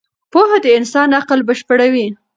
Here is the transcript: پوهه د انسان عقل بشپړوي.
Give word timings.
پوهه 0.31 0.57
د 0.65 0.67
انسان 0.79 1.09
عقل 1.19 1.39
بشپړوي. 1.47 2.07